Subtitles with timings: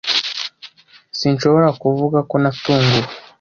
[1.17, 3.09] Sinshobora kuvuga ko natunguwe.